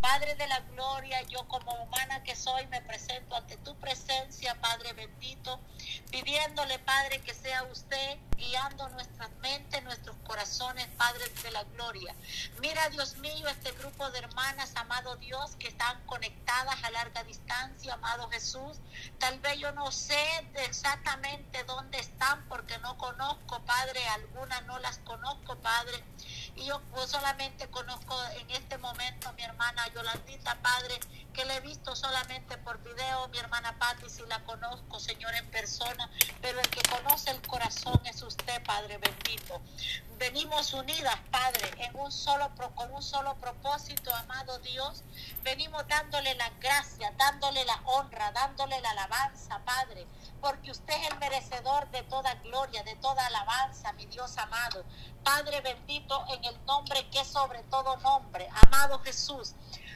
Padre 0.00 0.34
de 0.34 0.46
la 0.46 0.60
gloria, 0.60 1.20
yo 1.22 1.46
como 1.46 1.72
humana 1.74 2.22
que 2.22 2.34
soy 2.34 2.66
me 2.68 2.80
presento 2.80 3.36
ante 3.36 3.58
tu 3.58 3.76
presencia, 3.76 4.54
Padre 4.60 4.94
bendito, 4.94 5.60
pidiéndole, 6.10 6.78
Padre, 6.78 7.20
que 7.20 7.34
sea 7.34 7.64
usted 7.64 8.18
guiando 8.36 8.88
nuestras 8.88 9.30
mentes, 9.42 9.82
nuestros 9.82 10.16
corazones, 10.24 10.86
Padre 10.96 11.28
de 11.42 11.50
la 11.50 11.64
gloria. 11.64 12.14
Mira, 12.60 12.88
Dios 12.88 13.18
mío, 13.18 13.46
este 13.48 13.72
grupo 13.72 14.10
de 14.10 14.20
hermanas, 14.20 14.72
amado 14.76 15.16
Dios, 15.16 15.56
que 15.56 15.68
están 15.68 16.00
conectadas 16.06 16.82
a 16.82 16.90
larga 16.90 17.22
distancia, 17.24 17.94
amado 17.94 18.30
Jesús. 18.30 18.78
Tal 19.18 19.38
vez 19.40 19.58
yo 19.58 19.70
no 19.72 19.92
sé 19.92 20.18
exactamente 20.54 21.62
dónde 21.64 21.98
están 21.98 22.48
porque 22.48 22.78
no 22.78 22.96
conozco, 22.96 23.60
Padre, 23.66 24.06
algunas 24.08 24.64
no 24.64 24.78
las 24.78 24.96
conozco, 24.98 25.56
Padre. 25.56 26.02
Y 26.56 26.66
yo 26.66 26.80
pues, 26.92 27.10
solamente 27.10 27.68
conozco 27.68 28.16
en 28.38 28.50
este 28.50 28.78
momento 28.78 29.28
a 29.28 29.32
mi 29.32 29.42
hermana 29.42 29.86
Yolandita, 29.94 30.56
Padre, 30.62 30.98
que 31.32 31.44
le 31.44 31.56
he 31.56 31.60
visto 31.60 31.94
solamente 31.94 32.58
por 32.58 32.82
video, 32.82 33.28
mi 33.28 33.38
hermana 33.38 33.78
Patti, 33.78 34.08
si 34.08 34.22
la 34.26 34.42
conozco, 34.44 34.98
Señor, 35.00 35.34
en 35.34 35.50
persona, 35.50 36.10
pero 36.42 36.60
el 36.60 36.68
que 36.68 36.82
conoce 36.90 37.30
el 37.30 37.40
corazón 37.42 38.00
es 38.04 38.22
usted, 38.22 38.62
Padre 38.64 38.98
bendito. 38.98 39.60
Venimos 40.18 40.74
unidas, 40.74 41.16
Padre, 41.30 41.70
en 41.78 41.96
un 41.96 42.12
solo 42.12 42.50
con 42.74 42.92
un 42.92 43.02
solo 43.02 43.34
propósito, 43.36 44.14
amado 44.16 44.58
Dios. 44.58 45.02
Venimos 45.42 45.86
dándole 45.88 46.34
la 46.34 46.50
gracia, 46.60 47.10
dándole 47.16 47.64
la 47.64 47.80
honra, 47.86 48.30
dándole 48.32 48.80
la 48.82 48.90
alabanza, 48.90 49.60
Padre, 49.64 50.06
porque 50.40 50.70
usted 50.70 50.94
es 50.94 51.12
el 51.12 51.18
merecedor 51.18 51.90
de 51.90 52.02
toda 52.04 52.34
gloria, 52.36 52.82
de 52.82 52.96
toda 52.96 53.26
alabanza, 53.26 53.92
mi 53.92 54.06
Dios 54.06 54.36
amado. 54.38 54.84
Padre 55.22 55.60
bendito, 55.60 56.24
en 56.28 56.44
el 56.44 56.64
nombre 56.64 57.08
que 57.10 57.20
es 57.20 57.28
sobre 57.28 57.62
todo 57.64 57.96
nombre, 57.98 58.48
amado 58.66 58.98
Jesús. 59.00 59.54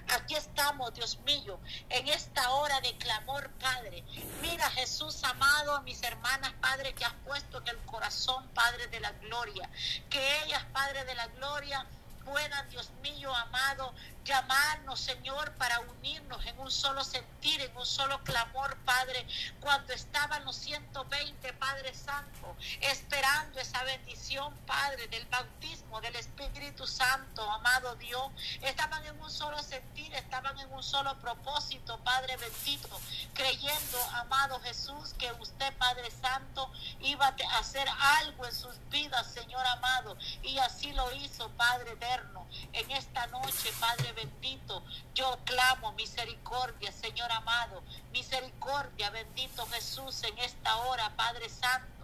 Aquí 0.08 0.34
estamos, 0.34 0.92
Dios 0.92 1.18
mío, 1.20 1.58
en 1.88 2.08
esta 2.08 2.50
hora 2.50 2.80
de 2.82 2.96
clamor, 2.98 3.50
Padre. 3.58 4.04
Mira, 4.42 4.68
Jesús 4.70 5.24
amado, 5.24 5.76
a 5.76 5.80
mis 5.80 6.02
hermanas, 6.02 6.52
Padre, 6.60 6.94
que 6.94 7.04
has 7.04 7.14
puesto 7.24 7.58
en 7.58 7.68
el 7.68 7.78
corazón, 7.86 8.46
Padre 8.54 8.86
de 8.88 9.00
la 9.00 9.12
gloria. 9.12 9.68
Que 10.10 10.42
ellas, 10.42 10.62
Padre 10.72 11.04
de 11.06 11.14
la 11.14 11.26
gloria, 11.28 11.86
puedan, 12.24 12.68
Dios 12.68 12.90
mío, 13.02 13.34
amado, 13.34 13.94
llamarnos, 14.24 15.00
Señor, 15.00 15.52
para 15.52 15.80
unirnos 15.80 16.44
en 16.46 16.58
un 16.58 16.70
solo 16.70 17.04
sentir, 17.04 17.60
en 17.60 17.76
un 17.76 17.86
solo 17.86 18.22
clamor, 18.24 18.76
Padre, 18.84 19.26
cuando 19.60 19.92
estaban 19.92 20.44
los 20.44 20.56
120, 20.56 21.52
Padre 21.54 21.94
Santo, 21.94 22.56
esperando 22.80 23.60
esa 23.60 23.82
bendición, 23.84 24.54
Padre, 24.66 25.08
del 25.08 25.26
bautismo 25.26 26.00
del 26.00 26.16
Espíritu 26.16 26.86
Santo, 26.86 27.48
amado 27.50 27.94
Dios, 27.96 28.32
estaban 28.62 29.04
en 29.04 29.20
un 29.20 29.30
solo 29.30 29.62
sentir, 29.62 30.12
estaban 30.14 30.58
en 30.58 30.72
un 30.72 30.82
solo 30.82 31.16
propósito, 31.18 31.98
Padre 32.02 32.36
bendito, 32.36 33.00
creyendo, 33.34 34.02
amado 34.14 34.58
Jesús, 34.60 35.14
que 35.18 35.30
usted, 35.32 35.72
Padre 35.76 36.10
Santo, 36.10 36.70
iba 37.00 37.26
a 37.26 37.58
hacer 37.58 37.86
algo 38.20 38.46
en 38.46 38.54
sus 38.54 38.74
vidas, 38.88 39.26
Señor 39.32 39.64
amado, 39.66 40.16
y 40.42 40.58
así 40.58 40.92
lo 40.92 41.12
hizo, 41.12 41.50
Padre 41.50 41.92
eterno, 41.92 42.46
en 42.72 42.90
esta 42.90 43.26
noche, 43.28 43.72
Padre 43.78 44.13
bendito, 44.14 44.82
yo 45.14 45.38
clamo 45.44 45.92
misericordia, 45.92 46.92
Señor 46.92 47.30
amado, 47.32 47.82
misericordia, 48.12 49.10
bendito 49.10 49.66
Jesús, 49.66 50.22
en 50.24 50.38
esta 50.38 50.76
hora, 50.76 51.14
Padre 51.16 51.48
Santo 51.48 51.94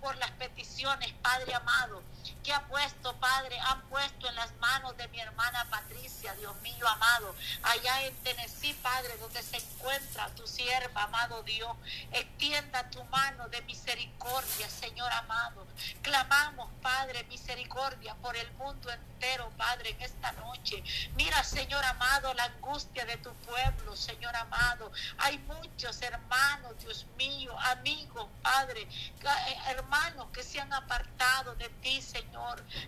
por 0.00 0.16
las 0.16 0.30
peticiones, 0.32 1.12
Padre 1.22 1.54
amado, 1.54 2.02
que 2.46 2.54
ha 2.54 2.64
puesto, 2.68 3.12
Padre, 3.16 3.58
han 3.58 3.82
puesto 3.88 4.28
en 4.28 4.36
las 4.36 4.54
manos 4.58 4.96
de 4.96 5.08
mi 5.08 5.18
hermana 5.18 5.66
Patricia, 5.68 6.32
Dios 6.34 6.54
mío 6.62 6.86
amado, 6.86 7.34
allá 7.64 8.06
en 8.06 8.14
Tennessee, 8.22 8.72
Padre, 8.74 9.16
donde 9.18 9.42
se 9.42 9.56
encuentra 9.56 10.28
tu 10.36 10.46
sierva, 10.46 11.02
amado 11.02 11.42
Dios. 11.42 11.76
Extienda 12.12 12.88
tu 12.90 13.02
mano 13.06 13.48
de 13.48 13.60
misericordia, 13.62 14.70
Señor 14.70 15.10
amado. 15.10 15.66
Clamamos, 16.02 16.70
Padre, 16.80 17.24
misericordia 17.24 18.14
por 18.22 18.36
el 18.36 18.48
mundo 18.52 18.92
entero, 18.92 19.50
Padre, 19.56 19.90
en 19.90 20.02
esta 20.02 20.30
noche. 20.32 20.84
Mira, 21.16 21.42
Señor 21.42 21.84
amado, 21.84 22.32
la 22.34 22.44
angustia 22.44 23.04
de 23.06 23.16
tu 23.16 23.32
pueblo, 23.38 23.96
Señor 23.96 24.36
amado. 24.36 24.92
Hay 25.18 25.38
muchos 25.38 26.00
hermanos, 26.00 26.78
Dios 26.78 27.06
mío, 27.18 27.58
amigos, 27.58 28.28
Padre, 28.40 28.82
eh, 28.82 29.58
hermanos 29.66 30.28
que 30.32 30.44
se 30.44 30.60
han 30.60 30.72
apartado 30.72 31.56
de 31.56 31.68
ti, 31.82 32.00
Señor. 32.00 32.35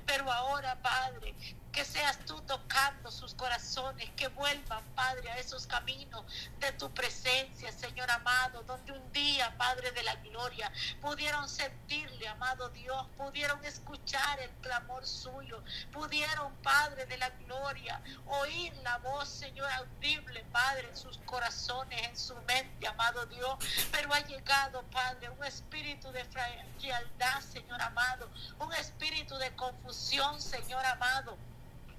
Pero 0.07 0.31
ahora, 0.31 0.77
Padre, 0.83 1.35
que 1.79 1.85
seas 1.85 2.19
tú 2.27 2.41
tocando 2.41 3.09
sus 3.09 3.35
corazones, 3.35 4.11
que 4.17 4.27
vuelvan, 4.27 4.83
Padre, 4.97 5.31
a 5.31 5.39
esos 5.39 5.65
caminos 5.65 6.25
de 6.59 6.73
tu 6.73 6.91
presencia, 6.91 7.71
Señor 7.71 8.11
amado, 8.11 8.65
donde 8.65 8.91
un 8.91 9.13
día, 9.13 9.57
Padre 9.57 9.93
de 9.93 10.03
la 10.03 10.17
gloria, 10.17 10.73
pudieron 11.01 11.49
sentirle, 11.49 12.27
amado 12.27 12.69
Dios, 12.71 13.07
pudieron 13.17 13.65
escuchar 13.65 14.41
el 14.41 14.51
clamor 14.61 15.07
suyo, 15.07 15.63
pudieron, 15.93 16.53
Padre 16.65 17.07
de 17.07 17.17
la 17.17 17.31
gloria, 17.31 18.03
oír 18.27 18.75
la 18.83 18.99
voz, 18.99 19.29
Señor, 19.29 19.71
audible, 19.75 20.45
Padre, 20.51 20.89
en 20.89 20.97
sus 20.97 21.19
corazones, 21.19 22.03
en 22.09 22.19
su 22.19 22.35
mente, 22.41 22.89
amado 22.89 23.25
Dios, 23.27 23.57
pero 23.93 24.13
ha 24.13 24.19
llegado, 24.27 24.83
Padre, 24.91 25.31
un 25.31 25.45
espíritu 25.45 26.11
de 26.11 26.25
fragilidad, 26.25 27.41
Señor 27.53 27.81
amado, 27.81 28.29
un 28.59 28.73
espíritu 28.73 29.37
de 29.39 29.55
confusión, 29.55 30.43
Señor 30.43 30.85
amado 30.85 31.39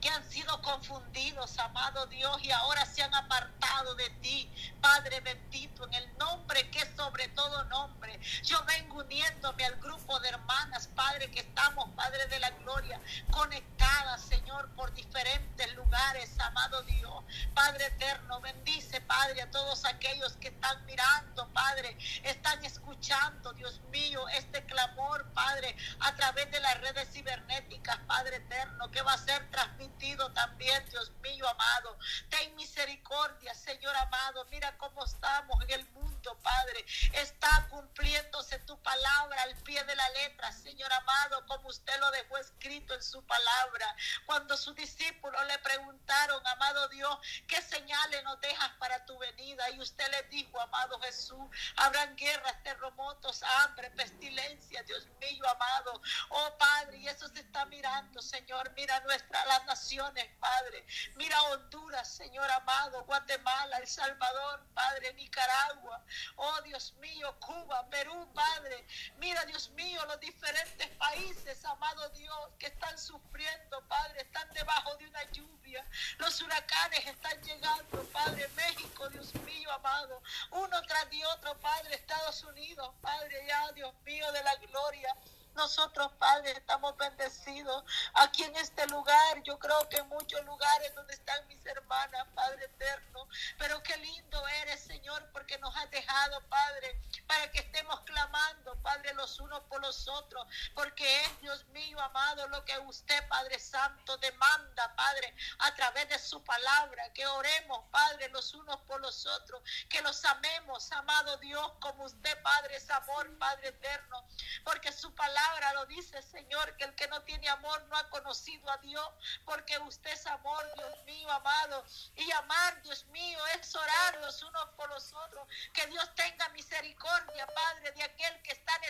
que 0.00 0.08
han 0.08 0.28
sido 0.30 0.60
confundidos, 0.62 1.58
amado 1.58 2.06
Dios, 2.06 2.42
y 2.42 2.50
ahora 2.50 2.84
se 2.86 3.02
han 3.02 3.14
apartado 3.14 3.94
de 3.94 4.10
ti, 4.20 4.50
Padre 4.80 5.20
bendito, 5.20 5.86
en 5.86 5.94
el 5.94 6.18
nombre 6.18 6.70
que 6.70 6.80
es 6.80 6.88
sobre 6.96 7.28
todo 7.28 7.64
nombre. 7.64 8.18
Yo 8.42 8.62
vengo 8.64 8.98
uniéndome 8.98 9.64
al 9.64 9.76
grupo 9.76 10.18
de 10.20 10.28
hermanas, 10.30 10.88
Padre, 10.94 11.30
que 11.30 11.40
estamos, 11.40 11.88
Padre 11.94 12.26
de 12.26 12.38
la 12.40 12.50
Gloria, 12.50 13.00
conectadas, 13.30 14.22
Señor, 14.22 14.68
por 14.74 14.92
diferentes 14.94 15.74
lugares, 15.74 16.38
amado 16.40 16.82
Dios. 16.82 17.24
Padre 17.54 17.86
eterno, 17.86 18.40
bendice, 18.40 19.00
Padre, 19.02 19.42
a 19.42 19.50
todos 19.50 19.84
aquellos 19.84 20.32
que 20.36 20.48
están 20.48 20.84
mirando, 20.86 21.48
Padre, 21.52 21.96
están 22.22 22.64
escuchando, 22.64 23.52
Dios 23.52 23.80
mío, 23.90 24.28
este 24.30 24.64
clamor, 24.64 25.26
Padre, 25.32 25.76
a 26.00 26.14
través 26.14 26.50
de 26.50 26.60
las 26.60 26.80
redes 26.80 27.08
cibernéticas, 27.12 27.98
Padre 28.06 28.36
eterno, 28.36 28.90
que 28.90 29.02
va 29.02 29.12
a 29.12 29.18
ser 29.18 29.48
transmitido 29.68 30.30
también, 30.32 30.84
Dios 30.90 31.12
mío 31.22 31.48
amado. 31.48 31.98
Ten 32.30 32.54
misericordia, 32.56 33.54
Señor 33.54 33.94
amado. 33.96 34.46
Mira 34.50 34.76
cómo 34.78 35.04
estamos 35.04 35.62
en 35.64 35.80
el 35.80 35.90
mundo, 35.90 36.17
Padre. 36.36 36.84
Está 37.12 37.66
cumpliéndose 37.70 38.58
tu 38.60 38.80
palabra 38.82 39.42
al 39.42 39.56
pie 39.62 39.82
de 39.84 39.94
la 39.94 40.08
letra, 40.10 40.52
Señor 40.52 40.92
amado, 40.92 41.46
como 41.46 41.68
usted 41.68 41.98
lo 42.00 42.10
dejó 42.10 42.38
escrito 42.38 42.94
en 42.94 43.02
su 43.02 43.24
palabra. 43.26 43.96
Cuando 44.26 44.56
sus 44.56 44.74
discípulos 44.74 45.44
le 45.46 45.58
preguntaron, 45.58 46.46
amado 46.46 46.88
Dios, 46.88 47.18
¿qué 47.46 47.60
señales 47.62 48.22
nos 48.24 48.40
dejas 48.40 48.70
para 48.78 49.04
tu 49.04 49.18
venida? 49.18 49.70
Y 49.70 49.80
usted 49.80 50.08
les 50.10 50.30
dijo, 50.30 50.60
amado 50.60 50.98
Jesús, 51.00 51.46
habrán 51.76 52.16
guerras, 52.16 52.62
terremotos, 52.62 53.42
hambre, 53.42 53.90
pestilencia, 53.92 54.82
Dios 54.82 55.06
mío 55.20 55.48
amado. 55.48 56.00
Oh 56.30 56.56
Padre, 56.58 56.98
y 56.98 57.08
eso 57.08 57.28
se 57.28 57.40
está 57.40 57.64
mirando, 57.66 58.20
Señor. 58.22 58.72
Mira 58.76 59.00
nuestra 59.00 59.44
las 59.46 59.64
naciones, 59.66 60.26
Padre. 60.40 60.84
Mira 61.16 61.40
Honduras, 61.44 62.08
Señor 62.08 62.50
amado, 62.50 63.04
Guatemala, 63.04 63.78
El 63.78 63.86
Salvador, 63.86 64.64
Padre, 64.74 65.12
Nicaragua. 65.14 66.04
Oh 66.36 66.60
Dios 66.62 66.92
mío, 66.94 67.34
Cuba, 67.40 67.88
Perú, 67.90 68.28
Padre. 68.34 68.86
Mira, 69.18 69.44
Dios 69.46 69.70
mío, 69.70 70.04
los 70.06 70.20
diferentes 70.20 70.88
países, 70.96 71.64
amado 71.64 72.08
Dios, 72.10 72.50
que 72.58 72.66
están 72.66 72.96
sufriendo, 72.98 73.86
Padre, 73.88 74.22
están 74.22 74.48
debajo 74.52 74.96
de 74.96 75.06
una 75.06 75.24
lluvia. 75.30 75.84
Los 76.18 76.40
huracanes 76.40 77.06
están 77.06 77.40
llegando, 77.42 78.02
Padre, 78.12 78.48
México, 78.56 79.08
Dios 79.10 79.34
mío, 79.46 79.72
amado. 79.72 80.22
Uno 80.50 80.82
tras 80.82 81.10
de 81.10 81.24
otro, 81.26 81.58
Padre, 81.60 81.94
Estados 81.94 82.42
Unidos, 82.44 82.94
Padre, 83.00 83.44
ya, 83.46 83.72
Dios 83.72 83.94
mío, 84.04 84.30
de 84.32 84.42
la 84.42 84.54
gloria. 84.56 85.14
Nosotros, 85.58 86.12
Padre, 86.20 86.52
estamos 86.52 86.96
bendecidos 86.96 87.82
aquí 88.14 88.44
en 88.44 88.54
este 88.54 88.86
lugar. 88.86 89.42
Yo 89.42 89.58
creo 89.58 89.88
que 89.88 90.00
muchos 90.04 90.40
lugares 90.44 90.94
donde 90.94 91.12
están 91.14 91.48
mis 91.48 91.66
hermanas, 91.66 92.28
Padre 92.32 92.66
eterno. 92.66 93.28
Pero 93.58 93.82
qué 93.82 93.96
lindo 93.96 94.46
eres, 94.62 94.80
Señor, 94.84 95.28
porque 95.32 95.58
nos 95.58 95.74
has 95.76 95.90
dejado, 95.90 96.40
Padre, 96.48 97.00
para 97.26 97.50
que 97.50 97.58
estemos 97.58 98.00
clamando, 98.02 98.80
Padre, 98.82 99.12
los 99.14 99.40
unos 99.40 99.60
por 99.64 99.80
los 99.80 100.06
otros. 100.06 100.46
Porque 100.74 101.22
es, 101.22 101.40
Dios 101.40 101.66
mío, 101.70 101.98
amado, 102.00 102.46
lo 102.46 102.64
que 102.64 102.78
usted, 102.78 103.26
Padre 103.26 103.58
Santo, 103.58 104.16
demanda, 104.18 104.94
Padre, 104.94 105.34
a 105.58 105.74
través 105.74 106.08
de 106.08 106.20
su 106.20 106.40
palabra. 106.44 107.12
Que 107.14 107.26
oremos, 107.26 107.84
Padre, 107.90 108.28
los 108.28 108.54
unos 108.54 108.80
por 108.82 109.00
los 109.00 109.26
otros. 109.26 109.60
Que 109.88 110.02
los 110.02 110.24
amemos, 110.24 110.92
amado 110.92 111.36
Dios, 111.38 111.72
como 111.80 112.04
usted, 112.04 112.40
Padre, 112.42 112.76
es 112.76 112.88
amor, 112.90 113.36
Padre 113.38 113.70
eterno. 113.70 114.24
Porque 114.62 114.92
su 114.92 115.12
palabra 115.16 115.47
lo 115.74 115.86
dice, 115.86 116.20
Señor, 116.22 116.76
que 116.76 116.84
el 116.84 116.94
que 116.94 117.08
no 117.08 117.22
tiene 117.22 117.48
amor 117.48 117.82
no 117.88 117.96
ha 117.96 118.08
conocido 118.10 118.70
a 118.70 118.76
Dios, 118.78 119.08
porque 119.44 119.78
usted 119.78 120.10
es 120.10 120.26
amor, 120.26 120.64
Dios 120.76 121.04
mío, 121.04 121.30
amado. 121.30 121.84
Y 122.16 122.30
amar, 122.32 122.82
Dios 122.82 123.06
mío, 123.06 123.38
es 123.60 123.74
orar 123.74 124.16
los 124.20 124.42
unos 124.42 124.68
por 124.76 124.88
los 124.88 125.12
otros. 125.12 125.46
Que 125.72 125.86
Dios 125.86 126.14
tenga 126.14 126.48
misericordia, 126.50 127.46
Padre, 127.46 127.92
de 127.92 128.02
aquel 128.02 128.42
que 128.42 128.52
está 128.52 128.74
en 128.76 128.84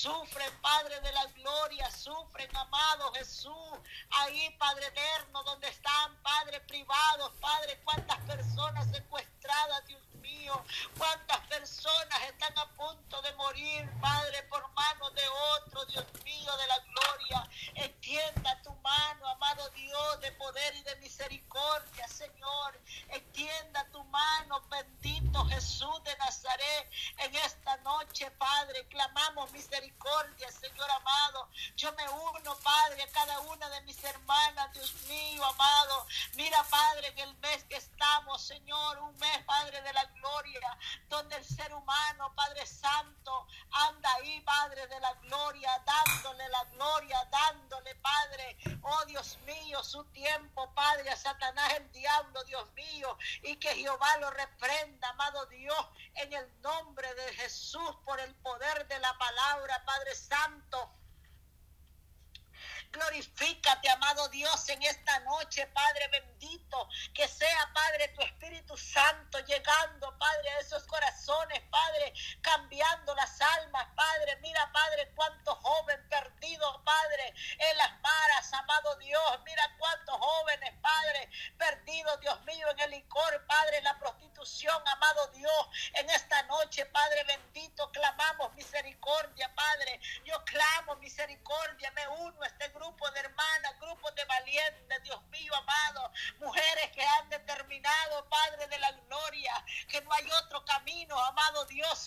Sufren, 0.00 0.52
Padre 0.62 1.00
de 1.00 1.12
la 1.12 1.24
gloria, 1.34 1.90
sufren, 1.90 2.48
amado 2.56 3.12
Jesús. 3.14 3.78
Ahí, 4.10 4.48
Padre 4.56 4.86
eterno, 4.86 5.42
donde 5.42 5.66
están, 5.66 6.16
Padre 6.22 6.60
privados, 6.68 7.32
Padre, 7.40 7.80
cuántas 7.82 8.16
personas 8.18 8.88
se 8.92 9.02
cuestionan 9.06 9.27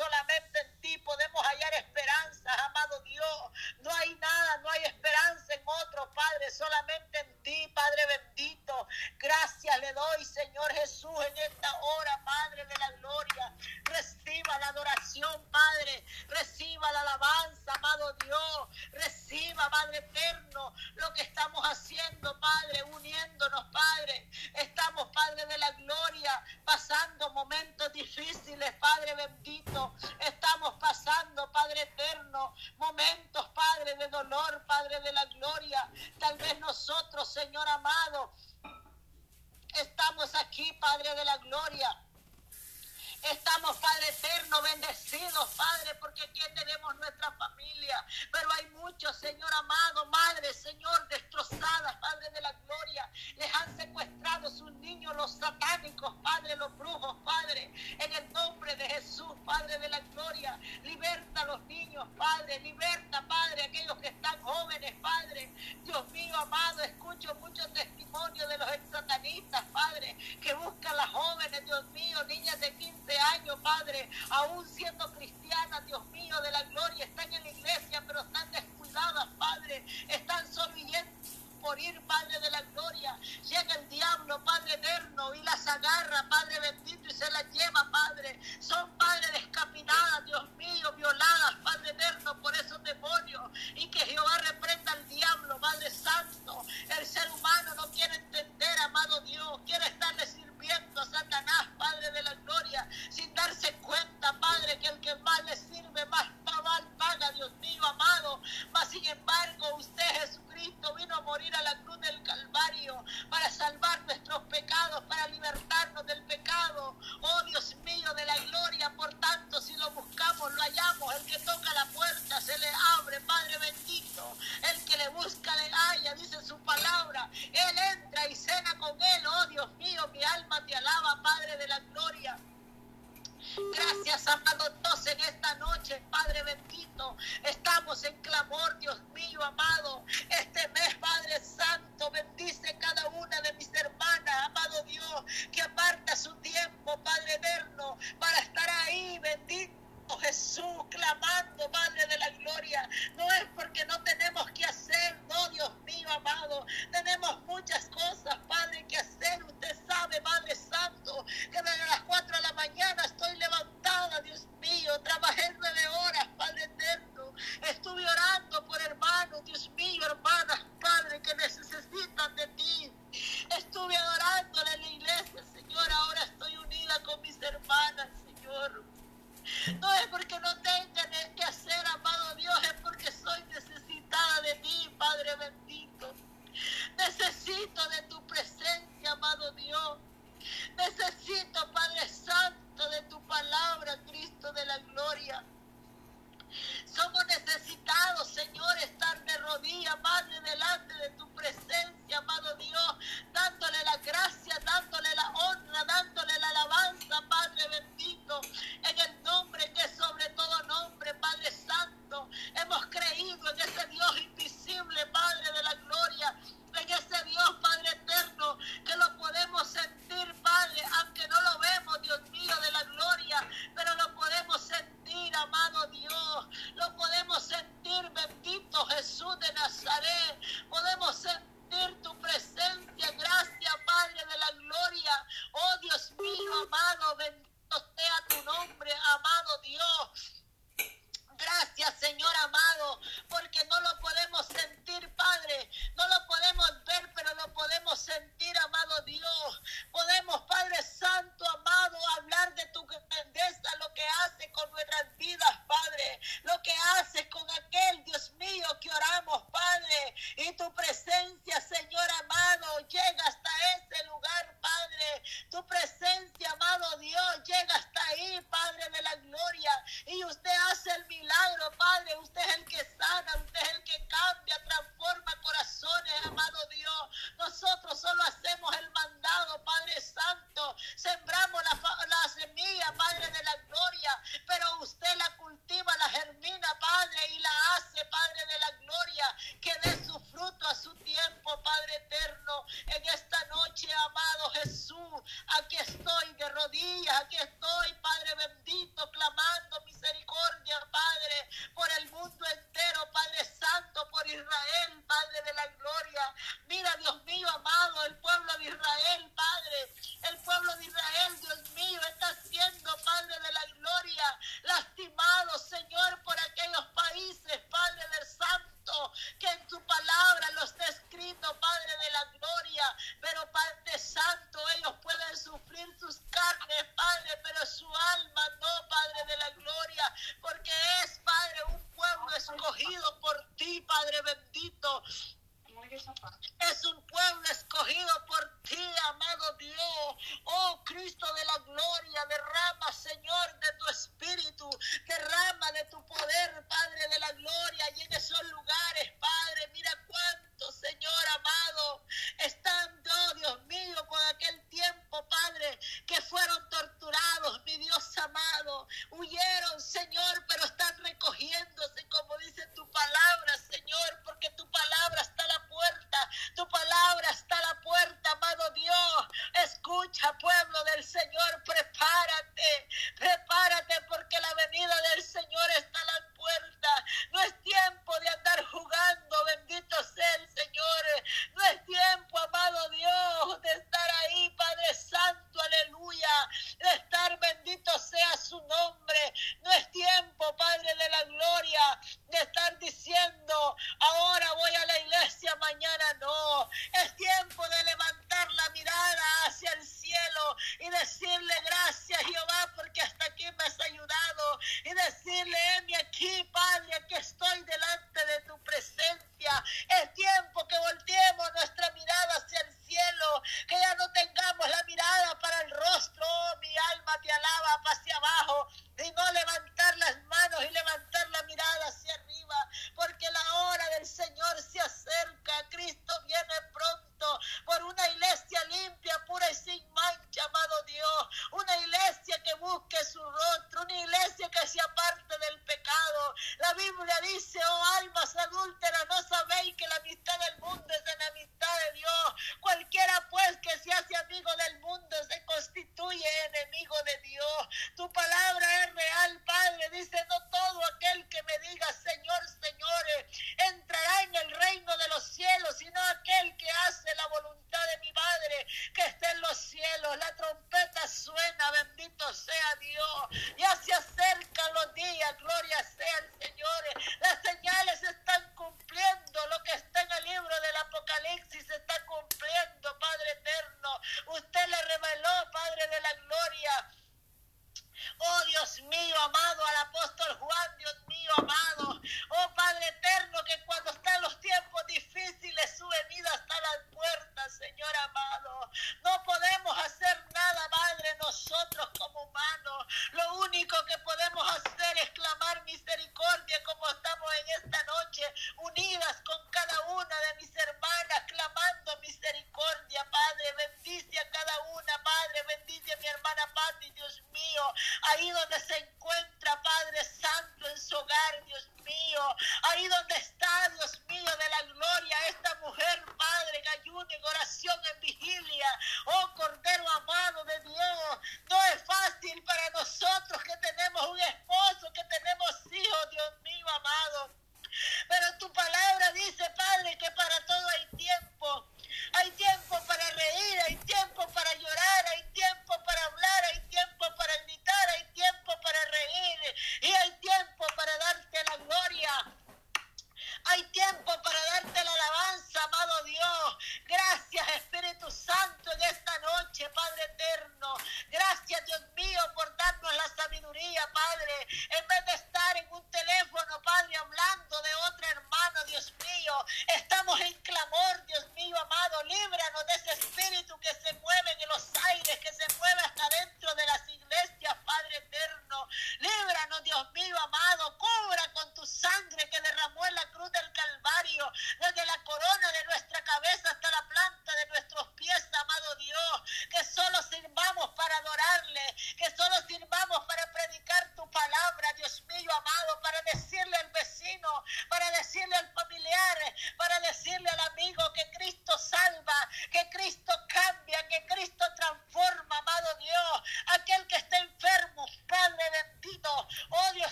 solamente 0.00 0.29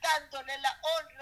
dándole 0.00 0.58
la 0.58 0.78
honra 0.82 1.13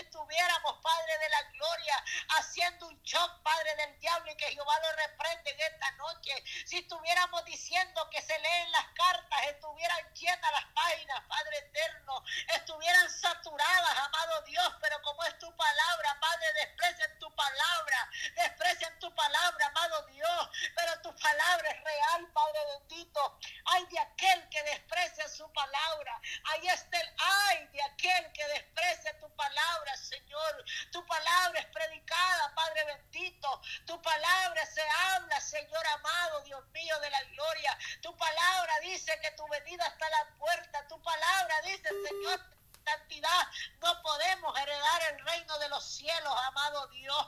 Señor, 0.00 0.20
pero 0.20 0.20
si 0.20 0.20
estuviéramos, 0.20 0.80
Padre 0.82 1.18
de 1.18 1.28
la 1.28 1.42
gloria, 1.42 2.04
haciendo 2.38 2.86
un 2.88 3.02
shock, 3.02 3.42
Padre 3.42 3.74
del 3.76 3.98
diablo, 3.98 4.30
y 4.30 4.36
que 4.36 4.52
Jehová 4.52 4.78
lo 4.80 4.92
reprende 4.92 5.50
en 5.50 5.60
esta 5.60 5.90
noche. 5.92 6.42
Si 6.66 6.78
estuviéramos 6.78 7.44
diciendo 7.44 8.08
que 8.10 8.22
se 8.22 8.38
leen 8.38 8.72
las 8.72 8.86
cartas, 8.94 9.42
estuvieran 9.46 10.14
llenas 10.14 10.52
las 10.52 10.64
páginas, 10.74 11.20
Padre 11.28 11.58
eterno, 11.58 12.24
estuvieran 12.54 13.10
saturadas, 13.10 13.98
amado 13.98 14.42
Dios, 14.42 14.74
pero 14.80 15.00
como 15.02 15.22
es 15.24 15.38
tu 15.38 15.54
palabra, 15.56 16.18
Padre, 16.20 16.46
desprecian 16.54 17.18
tu 17.18 17.34
palabra, 17.34 18.10
desprecian 18.36 18.98
tu 18.98 19.14
palabra, 19.14 19.66
amado 19.66 20.06
Dios, 20.06 20.48
pero 20.74 21.00
tu 21.02 21.14
palabra 21.16 21.70
es 21.70 21.84
real, 21.84 22.26
Padre 22.32 22.60
bendito. 22.78 23.38
Hay 23.66 23.86
de 23.86 23.98
aquel 23.98 24.48
que 24.48 24.62
desprecia 24.64 25.28
su 25.28 25.50
palabra, 25.52 26.20
ahí 26.44 26.68
está 26.68 27.00
el 27.00 27.14
ay 27.18 27.66
de 27.68 27.82
aquel 27.82 28.32
que 28.32 28.46
desprecia 28.48 29.18
tu 29.18 29.30
palabra, 29.36 29.96
Señor. 29.96 30.64
Tu 30.92 31.04
palabra 31.06 31.60
es 31.60 31.66
predicada, 31.66 32.54
Padre 32.54 32.84
bendito. 32.84 33.60
Tu 33.86 34.00
palabra 34.02 34.66
se 34.66 34.82
habla, 34.82 35.40
Señor 35.40 35.86
amado, 35.86 36.42
Dios 36.42 36.64
mío 36.68 36.98
de 37.00 37.10
la 37.10 37.22
gloria. 37.24 37.78
Tu 38.02 38.16
palabra 38.16 38.80
dice 38.80 39.18
que 39.20 39.30
tu 39.32 39.46
venida 39.48 39.86
está 39.86 40.06
a 40.06 40.10
la 40.10 40.28
puerta. 40.38 40.86
Tu 40.88 41.02
palabra 41.02 41.60
dice, 41.62 41.88
Señor, 41.88 42.40
santidad, 42.84 43.46
no 43.80 44.02
podemos 44.02 44.58
heredar 44.58 45.02
el 45.12 45.24
reino 45.24 45.58
de 45.58 45.68
los 45.68 45.84
cielos, 45.84 46.34
amado 46.46 46.86
Dios 46.88 47.26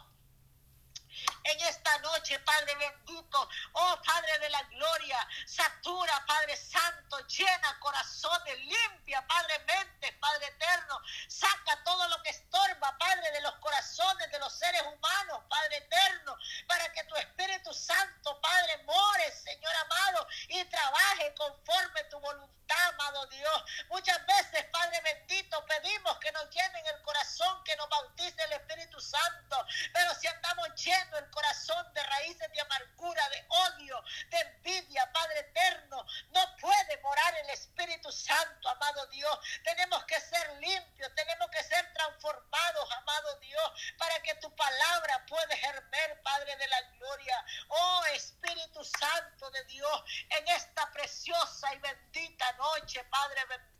en 1.44 1.60
esta 1.60 1.98
noche, 1.98 2.38
Padre 2.40 2.74
bendito. 2.76 3.48
Oh, 3.72 4.02
Padre 4.04 4.38
de 4.38 4.50
la 4.50 4.62
gloria, 4.64 5.28
satura, 5.46 6.24
Padre 6.26 6.56
santo, 6.56 7.18
llena 7.26 7.78
corazones, 7.80 8.58
limpia, 8.58 9.26
Padre 9.26 9.58
mente, 9.60 10.12
Padre 10.14 10.46
eterno. 10.46 11.00
Saca 11.28 11.82
todo 11.84 12.08
lo 12.08 12.22
que 12.22 12.30
estorba, 12.30 12.96
Padre, 12.98 13.30
de 13.32 13.40
los 13.42 13.54
corazones 13.56 14.30
de 14.30 14.38
los 14.38 14.52
seres 14.52 14.82
humanos, 14.82 15.42
Padre 15.48 15.76
eterno, 15.78 16.36
para 16.66 16.92
que 16.92 17.04
tu 17.04 17.16
Espíritu 17.16 17.72
Santo, 17.74 18.40
Padre, 18.40 18.82
more, 18.84 19.32
Señor 19.32 19.74
amado, 19.74 20.26
y 20.48 20.64
trabaje 20.64 21.34
conforme 21.34 22.04
tu 22.04 22.18
voluntad, 22.20 22.52
amado 22.94 23.26
Dios. 23.26 23.64
Muchas 23.88 24.24
veces, 24.26 24.64
Padre 24.72 25.00
bendito, 25.02 25.64
pedimos 25.66 26.16
que 26.18 26.32
nos 26.32 26.48
llenen 26.50 26.86
el 26.86 27.02
corazón, 27.02 27.62
que 27.64 27.76
nos 27.76 27.88
bautice 27.88 28.42
el 28.44 28.52
Espíritu 28.52 29.00
Santo, 29.00 29.66
pero 29.92 30.14
si 30.14 30.26
andamos 30.26 30.68
llenos 30.82 31.02
el 31.18 31.30
corazón 31.30 31.92
de 31.94 32.02
raíces 32.02 32.52
de 32.52 32.60
amargura, 32.60 33.28
de 33.30 33.46
odio, 33.48 34.02
de 34.30 34.38
envidia, 34.38 35.10
Padre 35.12 35.40
eterno. 35.40 36.04
No 36.30 36.56
puede 36.56 37.00
morar 37.02 37.34
el 37.38 37.50
Espíritu 37.50 38.10
Santo, 38.12 38.68
amado 38.68 39.06
Dios. 39.08 39.38
Tenemos 39.64 40.04
que 40.04 40.20
ser 40.20 40.58
limpios, 40.60 41.14
tenemos 41.14 41.48
que 41.50 41.62
ser 41.64 41.92
transformados, 41.92 42.92
amado 42.92 43.36
Dios, 43.40 43.72
para 43.98 44.20
que 44.22 44.34
tu 44.36 44.54
palabra 44.54 45.24
pueda 45.26 45.54
ejercer, 45.54 46.22
Padre 46.22 46.56
de 46.56 46.68
la 46.68 46.82
gloria. 46.82 47.44
Oh 47.68 48.04
Espíritu 48.12 48.84
Santo 48.84 49.50
de 49.50 49.64
Dios, 49.64 50.02
en 50.30 50.48
esta 50.48 50.90
preciosa 50.92 51.74
y 51.74 51.78
bendita 51.78 52.52
noche, 52.54 53.04
Padre 53.04 53.44
bendito, 53.46 53.72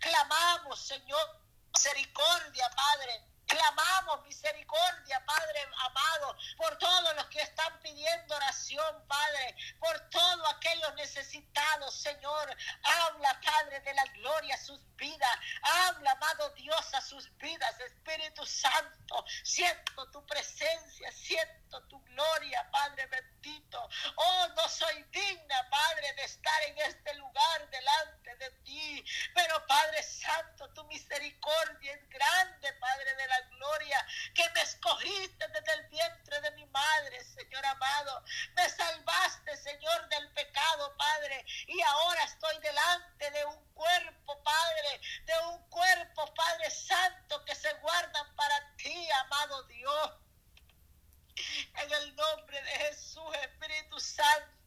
Clamamos, 0.00 0.79
Señor, 0.90 1.40
misericordia, 1.72 2.68
Padre. 2.74 3.29
Clamamos 3.60 4.24
misericordia, 4.24 5.22
Padre 5.26 5.68
amado, 5.84 6.34
por 6.56 6.78
todos 6.78 7.14
los 7.14 7.26
que 7.26 7.42
están 7.42 7.78
pidiendo 7.80 8.34
oración, 8.34 9.06
Padre, 9.06 9.54
por 9.78 10.00
todos 10.08 10.54
aquellos 10.54 10.94
necesitados, 10.94 11.94
Señor. 11.94 12.56
Habla, 12.82 13.38
Padre, 13.44 13.80
de 13.80 13.92
la 13.92 14.04
gloria 14.14 14.54
a 14.54 14.64
sus 14.64 14.80
vidas. 14.96 15.38
Habla, 15.60 16.12
amado 16.12 16.48
Dios, 16.54 16.94
a 16.94 17.02
sus 17.02 17.36
vidas. 17.36 17.78
Espíritu 17.80 18.46
Santo, 18.46 19.24
siento 19.44 20.10
tu 20.10 20.24
presencia, 20.24 21.12
siento 21.12 21.82
tu 21.88 22.02
gloria, 22.04 22.66
Padre 22.70 23.06
bendito. 23.06 23.88
Oh, 24.16 24.48
no 24.56 24.68
soy 24.68 25.02
digna, 25.10 25.68
Padre, 25.70 26.14
de 26.14 26.24
estar 26.24 26.62
en 26.62 26.78
este 26.78 27.14
lugar 27.14 27.68
delante 27.70 28.36
de 28.36 28.50
ti. 28.64 29.04
Pero, 29.34 29.66
Padre 29.66 30.02
Santo, 30.02 30.68
tu 30.70 30.84
misericordia 30.84 31.92
es 31.92 32.08
grande, 32.08 32.72
Padre 32.74 33.14
de 33.16 33.26
la 33.28 33.49
gloria, 33.50 34.06
que 34.34 34.48
me 34.50 34.62
escogiste 34.62 35.48
desde 35.48 35.72
el 35.74 35.88
vientre 35.88 36.40
de 36.40 36.50
mi 36.52 36.66
madre, 36.66 37.24
Señor 37.24 37.64
amado. 37.66 38.24
Me 38.54 38.68
salvaste, 38.68 39.56
Señor, 39.56 40.08
del 40.08 40.30
pecado, 40.32 40.96
Padre. 40.96 41.44
Y 41.66 41.80
ahora 41.82 42.24
estoy 42.24 42.58
delante 42.60 43.30
de 43.30 43.44
un 43.44 43.64
cuerpo, 43.74 44.42
Padre, 44.42 45.00
de 45.24 45.38
un 45.48 45.68
cuerpo, 45.68 46.34
Padre 46.34 46.70
Santo, 46.70 47.44
que 47.44 47.54
se 47.54 47.72
guardan 47.74 48.34
para 48.36 48.76
ti, 48.76 49.10
amado 49.10 49.62
Dios. 49.64 50.12
En 51.74 51.92
el 51.92 52.16
nombre 52.16 52.62
de 52.62 52.70
Jesús, 52.70 53.34
Espíritu 53.42 53.98
Santo, 53.98 54.59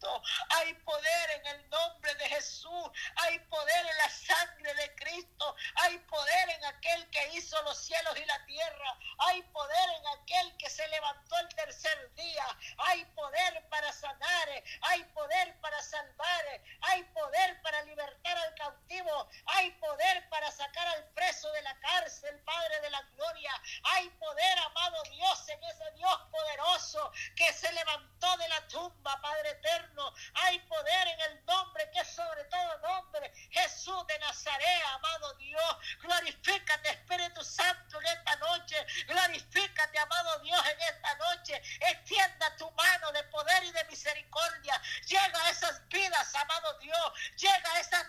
hay 0.50 0.74
poder 0.76 1.32
en 1.32 1.48
el 1.48 1.70
nombre 1.70 2.16
de 2.16 2.30
Jesús, 2.30 2.90
hay 3.16 3.40
poder 3.40 3.86
en 3.86 3.98
la 3.98 4.10
sangre 4.10 4.74
de 4.76 4.96
Cristo, 4.96 5.56
hay 5.76 5.98
poder 6.00 6.50
en 6.50 6.66
aquel 6.66 7.10
que 7.10 7.28
hizo 7.34 7.62
los 7.64 7.78
cielos 7.78 8.18
y 8.18 8.26
la 8.26 8.46
tierra, 8.46 8.98
hay 9.20 9.42
poder 9.44 9.90
en 9.98 10.08
aquel 10.22 10.58
que 10.58 10.70
se 10.70 10.88
levantó 10.88 11.38
el 11.40 11.48
tercer 11.50 12.14
día, 12.16 12.46
hay 12.78 13.06
poder 13.06 13.68
para 13.70 13.92
sanar, 13.92 14.64
hay 14.82 15.04
poder 15.06 15.60
para 15.62 15.82
salvar, 15.82 16.46
hay 16.82 17.04
poder 17.06 17.62
para 17.62 17.82
libertar 17.84 18.38
al 18.38 18.56
cautivo, 18.56 19.30
hay 19.46 19.72
poder 19.72 20.30
para 20.30 20.52
sacar 20.52 20.88
al 20.88 21.04
preso 21.10 21.52
de 21.52 21.62
la 21.62 21.78
cárcel, 21.80 22.40
Padre 22.44 22.82
de 22.82 22.90
la 22.90 23.02
gloria, 23.16 23.52
hay 23.84 24.10
poder, 24.10 24.60
amado 24.60 25.04
Dios, 25.12 25.50
en 25.50 25.64
ese 25.64 25.92
Dios 25.96 26.22
poderoso 26.32 27.12
que 27.36 27.52
se 27.54 27.72
levantó 27.72 28.38
de 28.38 28.48
la 28.50 28.68
tumba, 28.68 29.22
Padre 29.22 29.50
eterno, 29.52 29.93
hay 30.34 30.60
poder 30.60 31.08
en 31.08 31.22
el 31.22 31.46
nombre 31.46 31.90
que 31.92 32.00
es 32.00 32.08
sobre 32.16 32.44
todo 32.46 32.78
nombre, 32.80 33.32
Jesús 33.52 34.06
de 34.08 34.20
Nazaret, 34.20 34.84
amado 34.94 35.34
Dios, 35.36 35.78
glorifícate 36.02 36.90
Espíritu 36.90 37.44
Santo 37.44 38.00
en 38.02 38.08
esta 38.08 38.36
noche, 38.38 38.86
glorifícate, 39.08 40.00
amado 40.00 40.40
Dios, 40.40 40.60
en 40.68 40.82
esta 40.82 41.16
noche, 41.16 41.62
extienda 41.80 42.56
tu 42.58 42.70
mano 42.72 43.12
de 43.12 43.24
poder 43.26 43.64
y 43.64 43.72
de 43.72 43.84
misericordia, 43.86 44.82
llega 45.06 45.46
a 45.46 45.50
esas 45.50 45.88
vidas, 45.88 46.36
amado 46.36 46.78
Dios, 46.80 47.14
llega 47.38 47.74
a 47.74 47.80
esas 47.80 48.08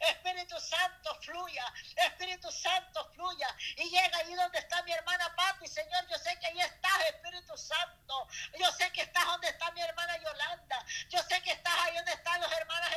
Espíritu 0.00 0.58
Santo 0.60 1.14
fluya, 1.22 1.72
Espíritu 1.96 2.50
Santo 2.50 3.10
fluya. 3.14 3.54
Y 3.76 3.90
llega 3.90 4.18
ahí 4.18 4.34
donde 4.34 4.58
está 4.58 4.82
mi 4.82 4.92
hermana 4.92 5.34
Pati, 5.36 5.66
Señor. 5.66 6.06
Yo 6.08 6.18
sé 6.18 6.38
que 6.38 6.46
ahí 6.46 6.60
estás, 6.60 7.00
Espíritu 7.06 7.56
Santo. 7.56 8.28
Yo 8.58 8.70
sé 8.72 8.90
que 8.92 9.02
estás 9.02 9.24
donde 9.26 9.48
está 9.48 9.70
mi 9.72 9.80
hermana 9.80 10.16
Yolanda. 10.18 10.84
Yo 11.08 11.22
sé 11.22 11.40
que 11.42 11.52
estás 11.52 11.74
ahí 11.80 11.96
donde 11.96 12.12
están 12.12 12.40
los 12.40 12.52
hermanos 12.52 12.87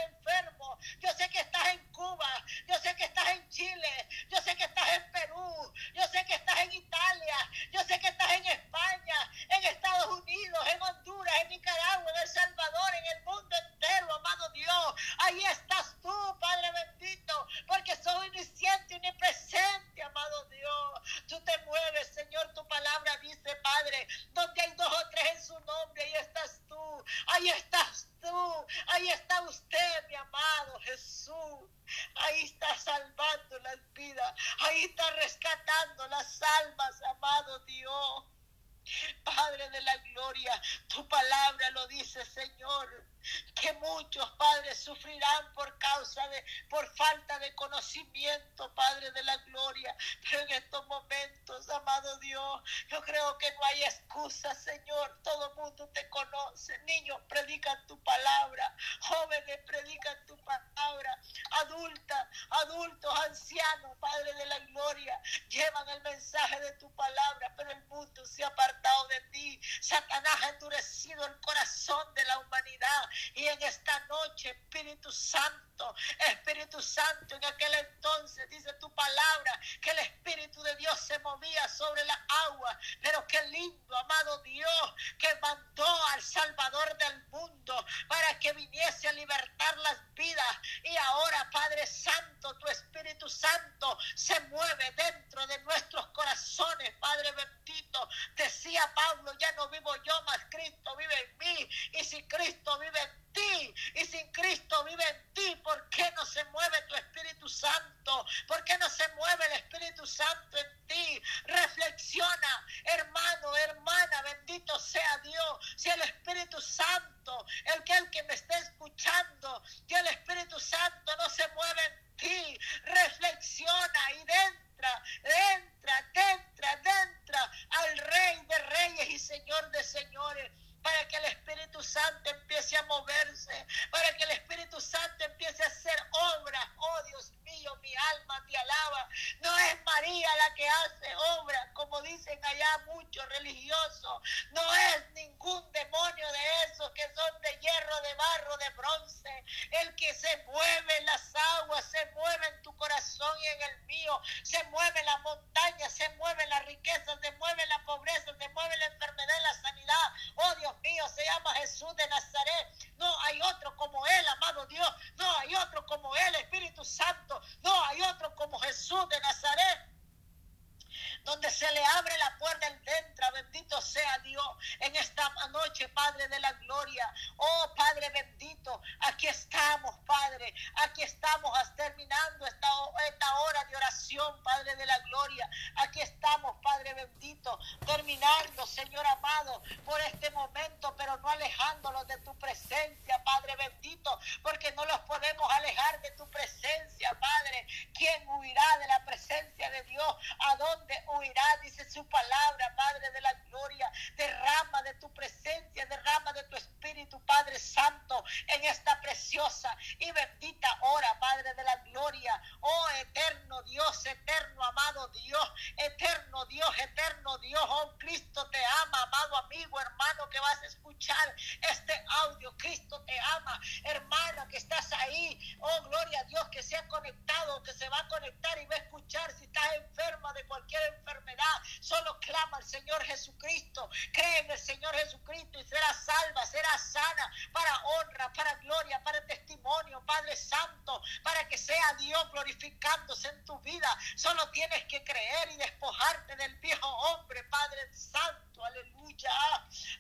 alejándolos 191.52 192.08
de 192.08 192.18
tu 192.20 192.38
presencia, 192.40 193.24
Padre 193.24 193.56
bendito, 193.58 194.20
porque 194.42 194.72
no 194.74 194.86
los 194.86 195.00
podemos 195.02 195.52
alejar 195.52 196.02
de 196.02 196.12
tu 196.12 196.30
presencia, 196.30 197.18
Padre. 197.20 197.68
¿Quién 197.94 198.28
huirá 198.28 198.78
de 198.80 198.88
la 198.88 199.06
presencia 199.06 199.70
de 199.70 199.84
Dios? 199.84 200.16
¿A 200.40 200.56
dónde 200.56 201.04
huirá, 201.08 201.44
dice 201.62 201.90
su 201.90 202.08
palabra, 202.08 202.74
Padre 202.76 203.12
de 203.12 203.22
la 203.22 203.34
gloria. 203.50 203.92
Derrama 204.16 204.82
de 204.84 204.94
tu 204.96 205.14
presencia, 205.14 205.86
derrama 205.86 206.34
de 206.34 206.44
tu 206.44 206.56
Espíritu, 206.56 207.24
Padre 207.26 207.60
Santo, 207.60 208.24
en 208.48 208.64
esta 208.66 209.00
preciosa 209.02 209.76
y 210.00 210.12
bendita 210.12 210.78
hora, 210.82 211.20
Padre 211.20 211.54
de 211.54 211.64
la 211.64 211.76
gloria. 211.78 212.42
Oh 212.62 212.90
eterno 213.02 213.62
Dios, 213.64 214.06
eterno 214.06 214.64
amado 214.64 215.08
Dios, 215.10 215.54
eterno 215.78 216.46
Dios, 216.46 216.70
eterno 216.80 217.38
Dios. 217.40 217.64
Oh 217.68 217.98
Cristo 217.98 218.50
te 218.50 218.64
ama, 218.84 219.04
amado 219.04 219.38
amigo, 219.38 219.80
hermano, 219.80 220.30
que 220.30 220.40
vas 220.40 220.62
a 220.62 220.66
escuchar 220.68 221.36
este 221.70 222.06
audio. 222.24 222.56
Cristo 222.58 223.02
te 223.06 223.20
ama, 223.20 223.60
hermana, 223.84 224.48
que 224.48 224.58
estás 224.58 224.92
ahí. 224.94 225.58
Oh 225.60 225.84
gloria 225.84 226.22
a 226.22 226.24
Dios, 226.26 226.48
que 226.50 226.64
se 226.64 226.76
ha 226.78 226.88
conectado, 226.88 227.62
que 227.64 227.74
se 227.74 227.88
va 227.90 228.00
a 228.00 228.08
conectar 228.08 228.58
y 228.60 228.66
va 228.66 228.76
a 228.76 228.80
escuchar 228.80 229.32
si 229.38 229.46
estás 229.46 229.74
enferma 229.74 230.34
de 230.34 230.46
cualquier 230.48 230.82
enfermedad 230.84 231.02
enfermedad. 231.02 231.62
Solo 231.82 232.20
clama 232.20 232.58
al 232.58 232.64
Señor 232.64 233.04
Jesucristo. 233.04 233.90
Cree 234.14 234.40
en 234.40 234.52
el 234.52 234.58
Señor 234.58 234.94
Jesucristo 234.96 235.60
y 235.60 235.64
será 235.66 235.94
salva, 235.94 236.46
será 236.46 236.78
sana 236.78 237.32
para 237.52 237.76
honra, 237.84 238.32
para 238.34 238.56
gloria, 238.56 239.04
para 239.04 239.26
testimonio, 239.26 240.04
Padre 240.06 240.36
Santo, 240.36 241.02
para 241.24 241.48
que 241.48 241.58
sea 241.58 241.94
Dios 242.00 242.32
glorificándose 242.32 243.30
en 243.30 243.46
tu 243.46 243.60
vida. 243.60 243.98
Solo 244.16 244.50
tienes 244.52 244.84
que 244.86 245.04
creer 245.04 245.52
y 245.52 245.58
despojarte 245.58 246.36
del 246.36 246.56
viejo 246.60 246.88
hombre, 246.88 247.44
Padre 247.46 247.94
Santo. 247.94 248.64
Aleluya. 248.64 249.32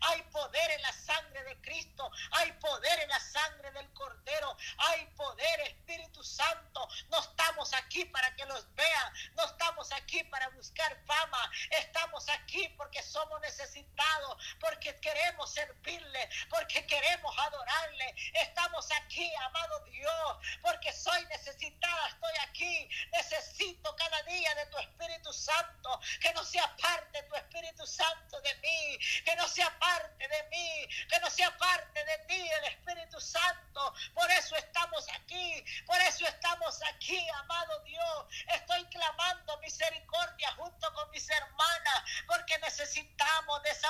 Hay 0.01 0.21
poder 0.23 0.71
en 0.71 0.81
la 0.83 0.93
sangre 0.93 1.43
de 1.43 1.61
Cristo. 1.61 2.11
Hay 2.31 2.51
poder 2.53 2.99
en 2.99 3.09
la 3.09 3.19
sangre 3.19 3.71
del 3.71 3.91
Cordero. 3.93 4.55
Hay 4.77 5.05
poder, 5.17 5.61
Espíritu 5.61 6.23
Santo. 6.23 6.87
No 7.09 7.19
estamos 7.19 7.73
aquí 7.73 8.05
para 8.05 8.35
que 8.35 8.45
los 8.45 8.73
vean. 8.75 9.13
No 9.35 9.45
estamos 9.45 9.91
aquí 9.91 10.23
para 10.25 10.47
buscar 10.49 10.95
fama. 11.05 11.51
Estamos 11.71 12.27
aquí 12.29 12.67
porque 12.77 13.01
somos 13.03 13.39
necesitados, 13.41 14.37
porque 14.59 14.99
queremos 14.99 15.51
servirle, 15.53 16.29
porque 16.49 16.85
queremos 16.85 17.35
adorarle. 17.37 18.15
Estamos 18.33 18.89
aquí, 18.91 19.31
amado 19.35 19.79
Dios, 19.85 20.37
porque 20.61 20.91
soy 20.93 21.25
necesitada, 21.27 22.07
estoy 22.07 22.33
aquí. 22.47 22.89
Necesito 23.11 23.95
cada 23.95 24.21
día 24.23 24.55
de 24.55 24.65
tu 24.67 24.77
Espíritu 24.77 25.33
Santo, 25.33 25.99
que 26.19 26.33
no 26.33 26.43
sea 26.43 26.75
parte 26.77 27.21
de 27.21 27.27
tu 27.27 27.35
Espíritu 27.35 27.85
Santo 27.85 28.41
de 28.41 28.55
mí, 28.55 28.99
que 29.25 29.35
no 29.35 29.47
sea 29.47 29.77
parte 29.79 30.27
de 30.27 30.43
mí, 30.49 30.87
que 31.09 31.19
no 31.19 31.29
sea 31.29 31.55
parte 31.57 32.05
de 32.05 32.17
ti 32.27 32.49
el 32.49 32.63
Espíritu 32.65 33.19
Santo. 33.19 33.93
Por 34.13 34.29
eso 34.31 34.55
estamos 34.55 35.07
aquí, 35.13 35.63
por 35.85 35.99
eso 36.01 36.25
estamos 36.27 36.79
aquí, 36.93 37.27
amado 37.29 37.79
Dios. 37.83 38.25
Estoy 38.47 38.83
clamando 38.85 39.57
misericordia 39.59 40.51
junto 40.53 40.93
con 40.93 41.09
mis 41.11 41.29
hermanas, 41.29 42.03
porque 42.27 42.57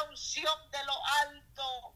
unción 0.09 0.71
de 0.71 0.83
lo 0.85 1.05
alto. 1.23 1.95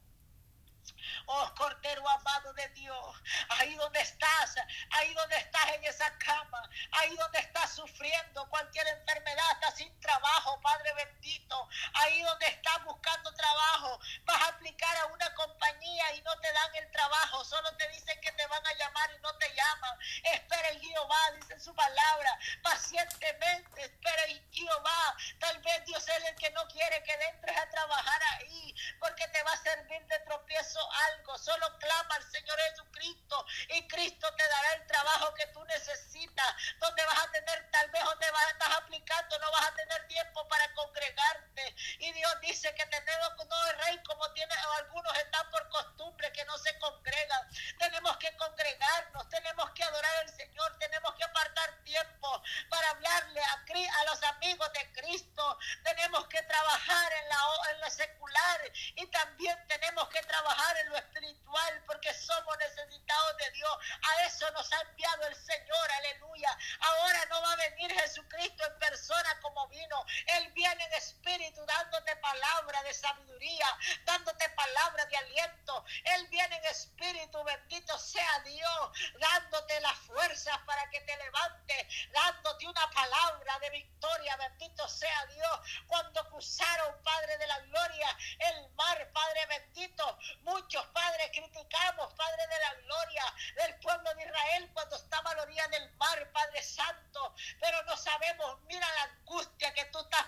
Oh 1.28 1.51
Cordero 1.58 2.03
de 2.43 2.67
Dios, 2.69 3.23
ahí 3.49 3.75
donde 3.75 3.99
estás, 4.01 4.55
ahí 4.91 5.13
donde 5.13 5.38
estás 5.38 5.67
en 5.69 5.83
esa 5.86 6.17
cama, 6.17 6.69
ahí 6.91 7.15
donde 7.15 7.39
estás 7.39 7.75
sufriendo 7.75 8.47
cualquier 8.49 8.88
enfermedad, 8.88 9.51
estás 9.53 9.75
sin 9.75 9.99
trabajo, 10.01 10.59
Padre 10.61 10.93
bendito, 10.93 11.69
ahí 11.93 12.21
donde 12.23 12.47
estás 12.47 12.83
buscando 12.83 13.33
trabajo, 13.33 13.99
vas 14.25 14.41
a 14.41 14.47
aplicar 14.47 14.97
a 14.97 15.05
una 15.07 15.33
compañía 15.33 16.13
y 16.15 16.21
no 16.21 16.38
te 16.39 16.51
dan 16.51 16.75
el 16.75 16.91
trabajo, 16.91 17.43
solo 17.45 17.75
te 17.77 17.88
dicen 17.89 18.19
que 18.21 18.31
te 18.33 18.47
van 18.47 18.65
a 18.65 18.73
llamar 18.73 19.09
y 19.15 19.21
no 19.21 19.36
te 19.38 19.53
llaman. 19.53 19.97
Espera 20.23 20.69
en 20.69 20.81
Jehová, 20.81 21.31
dice 21.36 21.59
su 21.59 21.73
palabra, 21.73 22.39
pacientemente, 22.63 23.81
espera 23.81 24.25
en 24.25 24.51
Jehová. 24.51 25.15
Tal 25.39 25.57
vez 25.61 25.86
Dios 25.86 26.07
es 26.07 26.23
el 26.25 26.36
que 26.36 26.49
no 26.51 26.67
quiere 26.67 27.01
que 27.03 27.13
entres 27.13 27.57
a 27.57 27.69
trabajar 27.69 28.21
ahí, 28.33 28.75
porque 28.99 29.27
te 29.29 29.41
va 29.43 29.53
a 29.53 29.57
servir 29.57 30.05
de 30.05 30.19
tropiezo 30.19 30.79
algo, 31.09 31.38
solo 31.38 31.77
clama 31.79 32.15
al 32.15 32.24
Señor 32.32 32.59
Jesucristo 32.59 33.45
y 33.69 33.88
Cristo 33.88 34.34
te 34.36 34.47
dará 34.47 34.73
el 34.73 34.88
trabajo 34.88 35.34
que 35.34 35.47
tú 35.47 35.63
necesitas, 35.65 36.55
donde 36.80 37.05
vas 37.05 37.19
a 37.19 37.32
tener, 37.32 37.71
tal 37.71 37.89
vez 37.89 38.03
donde 38.03 38.32
vas 38.32 38.45
a 38.45 38.49
estar 38.51 38.73
aplicando, 38.73 39.39
no 39.39 39.51
vas 39.51 39.67
a 39.67 39.76
tener 39.76 40.07
tiempo 40.07 40.47
para 40.47 40.73
congregarte. 40.73 41.76
Y 41.99 42.11
Dios 42.11 42.41
dice 42.41 42.73
que 42.76 42.86
tenemos, 42.86 43.32
no 43.49 43.67
el 43.67 43.80
rey 43.80 44.03
como 44.03 44.32
tiene, 44.34 44.53
algunos 44.78 45.17
están 45.17 45.49
por 45.49 45.67
costumbre 45.69 46.32
que 46.32 46.45
no 46.45 46.57
se 46.57 46.78
congregan. 46.80 47.47
Tenemos 47.80 48.17
que 48.17 48.36
congregarnos, 48.38 49.30
tenemos 49.30 49.69
que 49.71 49.84
adorar 49.84 50.15
al 50.17 50.30
Señor, 50.30 50.78
tenemos 50.80 51.13
que 51.15 51.23
apartar 51.23 51.84
tiempo 51.84 52.43
para 52.69 52.89
hablarle 52.89 53.41
a, 53.41 53.65
a 53.99 54.03
los 54.05 54.23
amigos 54.23 54.71
de 54.73 54.91
Cristo. 54.93 55.57
Tenemos 55.84 56.28
que 56.28 56.41
trabajar 56.43 57.13
en 57.13 57.30
la, 57.30 57.38
en 57.71 57.80
la 57.82 57.89
secular 57.89 58.61
y 58.95 59.05
también 59.07 59.57
tenemos 59.67 60.07
que 60.09 60.21
trabajar 60.23 60.78
en 60.78 60.89
lo 60.89 60.97
espiritual 60.97 61.84
porque 61.86 62.13
somos 62.16 62.57
necesitados 62.57 63.38
de 63.38 63.51
Dios. 63.51 63.78
A 64.01 64.24
eso 64.26 64.49
nos 64.51 64.72
ha 64.72 64.82
enviado 64.82 65.28
el 65.28 65.36
Señor, 65.36 65.91
aleluya. 65.91 66.57
Ahora 66.80 67.26
no 67.30 67.41
va 67.41 67.51
a 67.53 67.55
venir 67.55 67.91
Jesucristo 67.91 68.66
en 68.66 68.80
persona 68.80 69.39
como 69.41 69.68
vino. 69.68 70.05
Él 70.28 70.51
viene 70.53 70.84
en 70.84 70.93
espíritu 70.93 71.66
dándote 71.66 72.16
palabra 72.18 72.84
de 72.84 72.93
sabiduría, 72.93 73.68
dándote 74.05 74.49
palabra 74.49 75.05
de 75.05 75.18
aliento. 75.18 75.86
Él 76.03 76.28
viene 76.28 76.55
en 76.57 76.66
espíritu, 76.66 77.43
bendito 77.43 77.97
sea 77.97 78.39
Dios, 78.39 78.91
dándote 79.20 79.80
las 79.82 79.97
fuerzas 79.99 80.57
para 80.66 80.89
que 80.89 81.01
te 81.01 81.18
levantes, 81.18 81.88
dándote 82.11 82.68
una 82.68 82.89
palabra 82.91 83.59
de 83.59 83.70
victoria, 83.72 84.38
bendito 84.38 84.88
sea 84.88 85.26
Dios. 85.28 85.59
Cuando 85.88 86.28
cruzaron, 86.30 86.95
Padre 87.03 87.38
de 87.38 87.47
la 87.47 87.59
gloria, 87.59 88.18
el 88.39 88.70
mar, 88.72 89.11
Padre 89.13 89.45
bendito, 89.47 90.18
muchos 90.41 90.86
padres 90.88 91.30
criticamos, 91.32 92.05
Padre 92.10 92.47
de 92.47 92.60
la 92.60 92.74
gloria, 92.82 93.24
del 93.56 93.76
pueblo 93.80 94.14
de 94.14 94.24
Israel 94.24 94.70
cuando 94.74 94.95
estaba 94.95 95.32
a 95.32 95.36
la 95.36 95.43
orilla 95.43 95.68
del 95.68 95.91
mar, 95.95 96.32
Padre 96.32 96.62
Santo, 96.64 97.34
pero 97.60 97.82
no 97.84 97.97
sabemos, 97.97 98.60
mira 98.64 98.88
la 98.95 99.03
angustia 99.03 99.74
que 99.74 99.86
tú 99.86 99.99
estás 99.99 100.26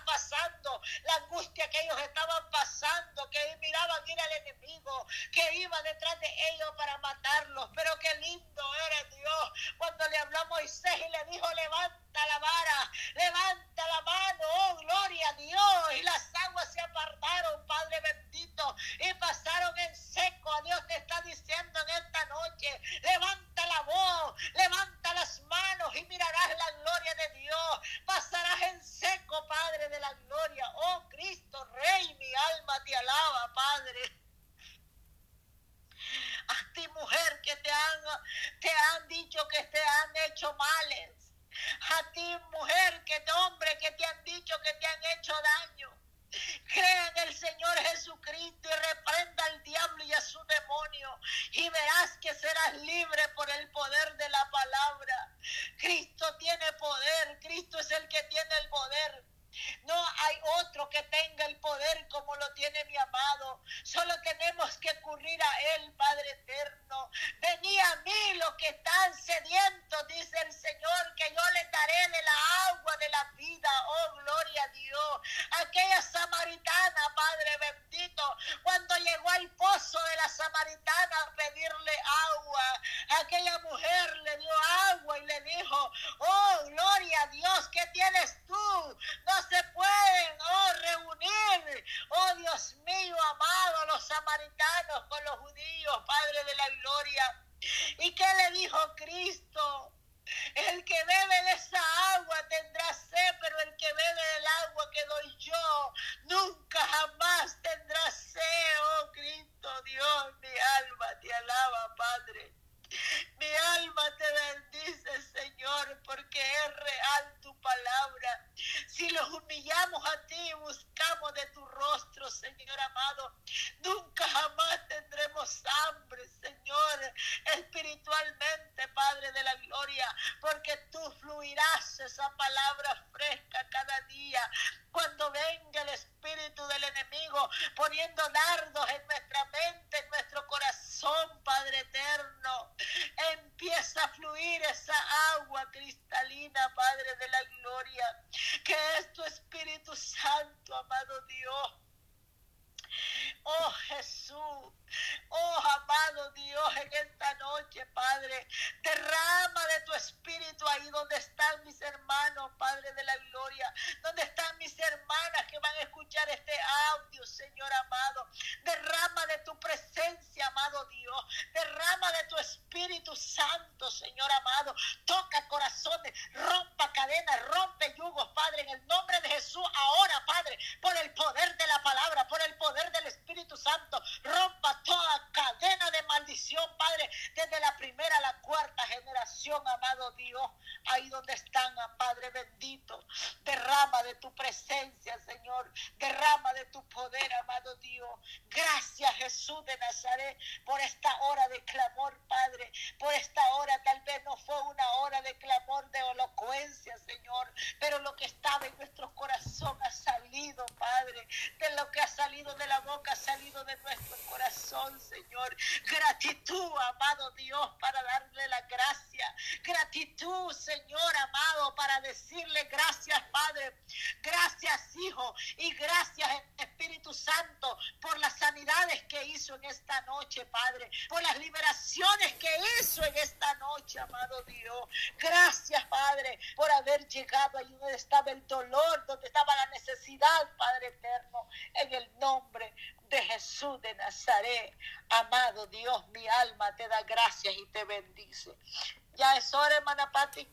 Ya 249.16 249.36
es 249.36 249.52
hora, 249.54 249.76
hermana 249.76 250.10
Patti. 250.12 250.46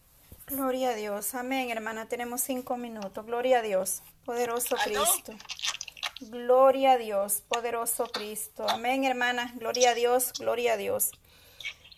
Gloria 0.47 0.89
a 0.89 0.93
Dios. 0.93 1.35
Amén, 1.35 1.69
hermana. 1.69 2.07
Tenemos 2.07 2.41
cinco 2.41 2.77
minutos. 2.77 3.25
Gloria 3.25 3.59
a 3.59 3.61
Dios. 3.61 4.01
Poderoso 4.25 4.75
Cristo. 4.83 5.33
Gloria 6.21 6.93
a 6.93 6.97
Dios, 6.97 7.43
poderoso 7.47 8.05
Cristo. 8.07 8.65
Amén, 8.69 9.03
hermana. 9.03 9.51
Gloria 9.55 9.91
a 9.91 9.93
Dios, 9.93 10.31
gloria 10.39 10.73
a 10.73 10.77
Dios. 10.77 11.11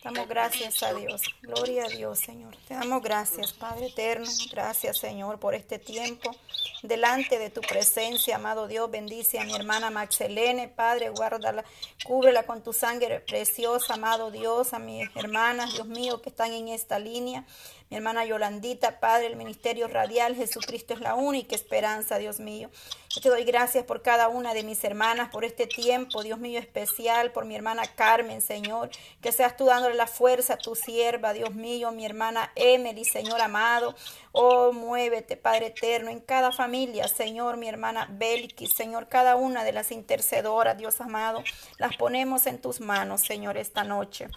Damos 0.02 0.28
gracias 0.28 0.80
a 0.84 0.94
Dios. 0.94 1.22
Gloria 1.42 1.84
a 1.84 1.88
Dios, 1.88 2.20
Señor. 2.20 2.56
Te 2.68 2.74
damos 2.74 3.02
gracias, 3.02 3.52
Padre 3.52 3.86
eterno. 3.86 4.30
Gracias, 4.50 4.98
Señor, 4.98 5.40
por 5.40 5.56
este 5.56 5.80
tiempo. 5.80 6.30
Delante 6.84 7.40
de 7.40 7.50
tu 7.50 7.60
presencia, 7.60 8.36
amado 8.36 8.68
Dios, 8.68 8.88
bendice 8.88 9.40
a 9.40 9.44
mi 9.44 9.54
hermana 9.54 9.90
Maxelene, 9.90 10.68
Padre, 10.68 11.08
guárdala, 11.10 11.64
cúbrela 12.04 12.44
con 12.44 12.62
tu 12.62 12.72
sangre 12.72 13.18
preciosa, 13.18 13.94
amado 13.94 14.30
Dios, 14.30 14.72
a 14.72 14.78
mis 14.78 15.08
hermanas, 15.16 15.74
Dios 15.74 15.88
mío, 15.88 16.22
que 16.22 16.28
están 16.28 16.52
en 16.52 16.68
esta 16.68 17.00
línea 17.00 17.44
mi 17.90 17.96
hermana 17.96 18.24
Yolandita, 18.24 19.00
Padre, 19.00 19.28
el 19.28 19.36
Ministerio 19.36 19.88
Radial, 19.88 20.36
Jesucristo 20.36 20.92
es 20.92 21.00
la 21.00 21.14
única 21.14 21.54
esperanza, 21.54 22.18
Dios 22.18 22.38
mío. 22.38 22.70
Te 23.22 23.30
doy 23.30 23.44
gracias 23.44 23.84
por 23.84 24.02
cada 24.02 24.28
una 24.28 24.52
de 24.52 24.62
mis 24.62 24.84
hermanas, 24.84 25.30
por 25.30 25.44
este 25.44 25.66
tiempo, 25.66 26.22
Dios 26.22 26.38
mío, 26.38 26.60
especial, 26.60 27.32
por 27.32 27.46
mi 27.46 27.56
hermana 27.56 27.82
Carmen, 27.96 28.42
Señor, 28.42 28.90
que 29.22 29.32
seas 29.32 29.56
tú 29.56 29.64
dándole 29.64 29.94
la 29.94 30.06
fuerza 30.06 30.54
a 30.54 30.58
tu 30.58 30.76
sierva, 30.76 31.32
Dios 31.32 31.54
mío, 31.54 31.90
mi 31.90 32.04
hermana 32.04 32.52
Emily, 32.54 33.04
Señor 33.04 33.40
amado. 33.40 33.94
Oh, 34.32 34.72
muévete, 34.72 35.36
Padre 35.36 35.68
eterno, 35.68 36.10
en 36.10 36.20
cada 36.20 36.52
familia, 36.52 37.08
Señor, 37.08 37.56
mi 37.56 37.68
hermana 37.68 38.06
Belki, 38.10 38.66
Señor, 38.66 39.08
cada 39.08 39.34
una 39.34 39.64
de 39.64 39.72
las 39.72 39.90
intercedoras, 39.90 40.76
Dios 40.76 41.00
amado, 41.00 41.42
las 41.78 41.96
ponemos 41.96 42.46
en 42.46 42.60
tus 42.60 42.80
manos, 42.80 43.22
Señor, 43.22 43.56
esta 43.56 43.82
noche. 43.82 44.28